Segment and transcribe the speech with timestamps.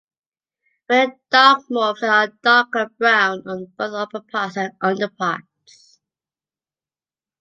[0.89, 5.99] Rare dark morphs are a darker brown on both upperparts and underparts.